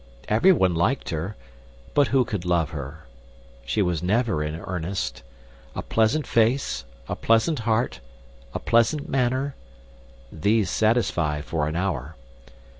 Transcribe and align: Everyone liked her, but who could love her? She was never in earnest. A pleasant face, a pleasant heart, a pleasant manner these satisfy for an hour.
Everyone 0.27 0.73
liked 0.73 1.09
her, 1.11 1.35
but 1.93 2.07
who 2.07 2.25
could 2.25 2.43
love 2.43 2.71
her? 2.71 3.05
She 3.65 3.83
was 3.83 4.01
never 4.01 4.41
in 4.43 4.55
earnest. 4.55 5.21
A 5.75 5.83
pleasant 5.83 6.25
face, 6.25 6.85
a 7.07 7.15
pleasant 7.15 7.59
heart, 7.69 7.99
a 8.51 8.57
pleasant 8.57 9.07
manner 9.07 9.53
these 10.31 10.71
satisfy 10.71 11.39
for 11.41 11.67
an 11.67 11.75
hour. 11.75 12.15